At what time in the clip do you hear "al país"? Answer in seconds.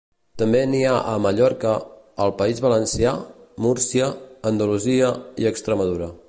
2.25-2.63